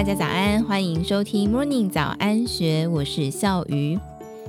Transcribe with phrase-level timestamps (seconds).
[0.00, 3.98] 大家早安，欢迎收听 Morning 早安学，我是笑鱼。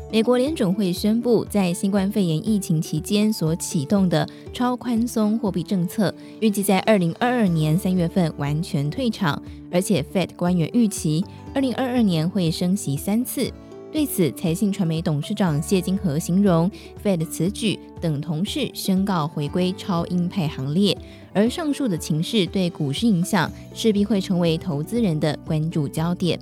[0.09, 11.21] 美国联准会宣布，在新冠肺炎疫情期间所启动的超宽松货币政策，预计在二零二二年三月份完全退场，而且 Fed 官员预期
[11.53, 13.51] 二零二二年会升息三次。
[13.91, 16.71] 对此，财信传媒董事长谢金河形容
[17.03, 20.97] ，Fed 此举等同是宣告回归超鹰派行列，
[21.33, 26.39] 而上述的情势对股市影响，势必会成为投资人的关注焦点。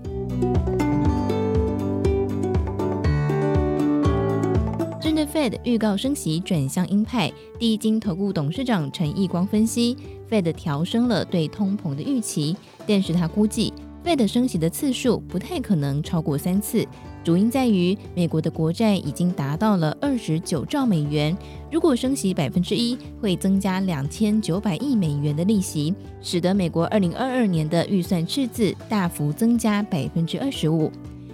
[5.01, 9.97] 针对 Fed 预告升息转向鹰派，第一金投顾董事长陈义光分析
[10.29, 12.55] ，Fed 调升了对通膨的预期，
[12.85, 16.87] 但是他估计 Fed 升息的次数不太可能超过三次，
[17.23, 21.37] 主因在于美国的国债已经达到了二十九兆美元，
[21.69, 30.89] 如果升息百分之一，会增加两千九百亿美元的利息，使得美国二零二二年的预算赤字大幅增加百分之二十五。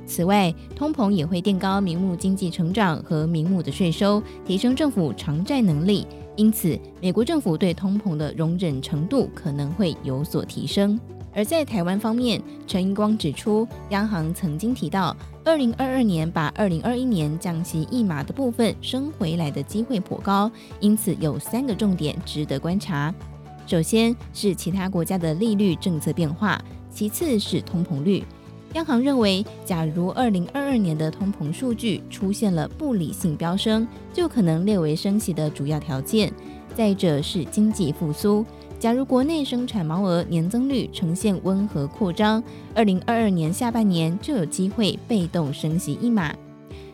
[0.07, 6.05] 此外，通膨也会垫高名目经济成长和名目的税收，提升政府偿债能力。
[6.35, 10.99] 因此，美国政府对通膨的容忍程度可能会有所提升。
[11.35, 23.13] 而在台湾方面，陈英光指出，央行曾经提到，二零二二年把二零二一年降息一码的部分升回来的机会颇高，因此有三个重点值得观察。
[23.67, 28.23] 首先是其他国家的利率政策变化，其次是通膨率。
[28.75, 36.29] 央行认为，假如二零二二年的通膨数据出现了不理性飙升，就可能列为升息的主要条件。
[36.75, 38.45] 再者是经济复苏，
[38.77, 46.35] 假如国内生产毛额年增率呈现温和扩张，二零二二年下半年就有机会被动升息一码。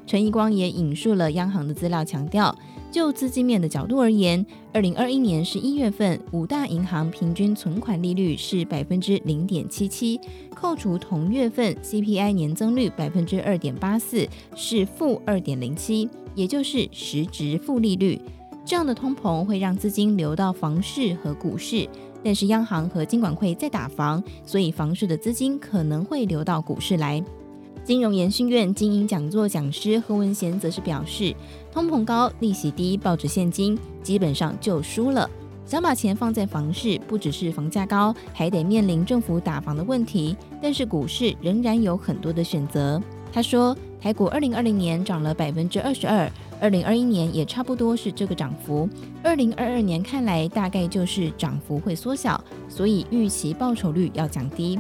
[0.06, 2.56] 陈义光也引述了央行的资料，强调。
[2.92, 10.20] 就资金面的角度而言，二零二一年十一月份五大银行平均存款利率是百分之零点七七，
[10.54, 18.20] 扣除同月份 CPI 年增率百分之二点八四，是负二点零七，也就是实质负利率。
[18.66, 21.88] 这样的通膨会让资金流到房市和股市，
[22.22, 27.24] 但是央行和金管会在打房，所以房市的资金可能会流到股市来。
[27.84, 31.36] 金融研训院经营讲座讲师何文贤则是表示，
[31.74, 35.28] 通膨高、利息低，抱着现金基本上就输了。
[35.66, 40.36] 想把钱放在房市，不只是房价高，还得面临政府打房的问题。
[40.62, 43.02] 但是股市仍然有很多的选择。
[43.34, 48.88] 他说，台股二零二零年涨了百分之二十二，二零二一年也差不多是这个涨幅。
[49.24, 54.80] 二零二二年看来大概就是涨幅会缩小，所以预期报酬率要降低。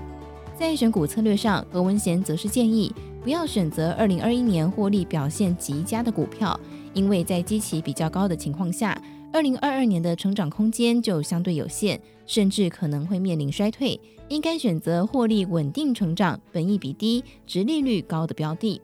[0.57, 6.59] 在选股策略上，何文贤则是建议不要选择二零二一年获利表现极佳的股票，
[6.93, 8.99] 因为在基期比较高的情况下，
[9.33, 13.99] 二零二二年的成长空间就相对有限，甚至可能会面临衰退。
[14.27, 18.79] 应该选择获利稳定成长、本益比低、殖利率高的标的。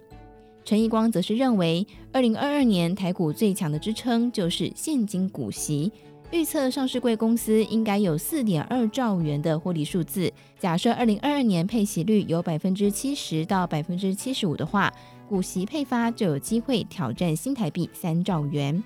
[0.66, 5.92] 陈义光则是认为，二零二二年台股最强的支撑就是现金股息。
[6.32, 10.32] 预测上市贵公司应该有四点二兆元的获利数字。
[10.60, 14.94] 假设二零二二年配息率有百分之七十到百分之七十五的话，
[15.30, 18.84] 股息配发就有机会挑战新台币三兆元。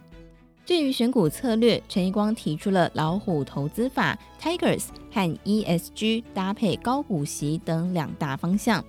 [0.63, 8.85] 至于选股策略，陈一光提出了老虎投资法 （Tigers） 和 ESG 搭配高股息等两大方向。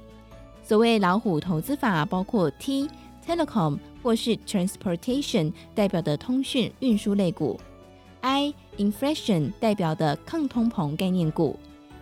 [0.62, 2.86] 所谓老虎投资法，包括 T
[3.26, 7.58] Telecom 或是 Transportation 代表的通讯运输类股。
[8.22, 11.58] I inflation 代表的抗通膨概念股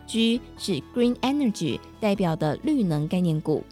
[0.07, 3.65] ，G 是 Green Energy 代表的绿能概念股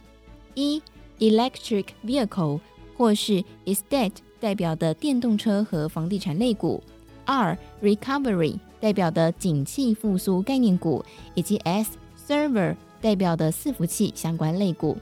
[0.55, 0.81] ，E
[1.19, 2.59] electric vehicle
[2.97, 6.83] 或是 estate 代表的电动车和房地产类股
[7.25, 11.05] ，R recovery 代表的景气复苏概念股，
[11.35, 11.91] 以及 S
[12.27, 14.97] server 代表的伺服器相关类股。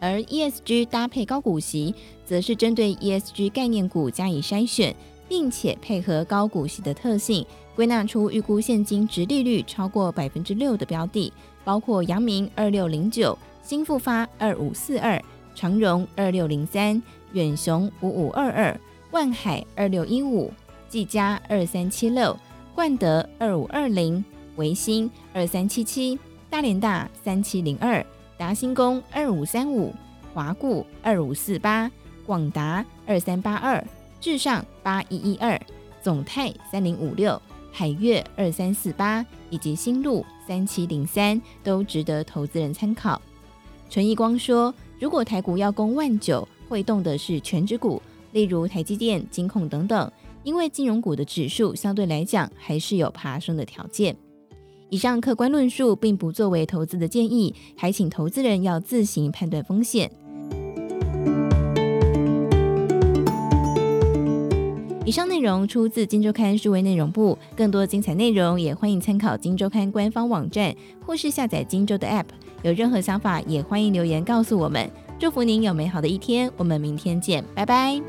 [0.00, 1.94] 而 ESG 搭配高股息，
[2.24, 4.94] 则是针对 ESG 概念股加以筛选。
[5.30, 7.46] 并且配合高股息的特性，
[7.76, 11.32] 归纳出预估现金值利率超过百分之六的标的，
[11.62, 15.22] 包括阳明二六零九、新复发二五四二、
[15.54, 17.00] 长荣二六零三、
[17.32, 18.80] 远雄五五二二、
[19.12, 20.52] 万海二六一五、
[20.88, 22.36] 技嘉二三七六、
[22.74, 24.24] 冠德二五二零、
[24.56, 26.18] 维新二三七七、
[26.50, 28.04] 大连大三七零二、
[28.36, 29.94] 达兴工二五三五、
[30.34, 31.88] 华固二五四八、
[32.26, 33.80] 广达二三八二。
[34.20, 35.58] 至上八一一二、
[36.02, 37.40] 总泰三零五六、
[37.72, 43.20] 海月二三四八以及新路三七零三都值得投资人参考。
[43.88, 48.00] 陈义光说，如果台股要攻万九，会动的是全指股，
[48.32, 50.12] 例如台积电、金控等等，
[50.44, 54.14] 因为金融股的指数相对来讲还是有爬升的条件。
[54.90, 60.10] 以上客观论述并不作为投资的建议，还请投资人要自行判断风险。
[65.06, 70.74] 以上内容出自《金周刊》数位内容部，更多精彩内容也欢迎参考《金周刊》官方网站
[71.04, 72.26] 或是下载《金周》的 App。
[72.62, 74.88] 有任何想法也欢迎留言告诉我们。
[75.18, 78.00] 祝福您有美好的一天，我们明天见，拜拜。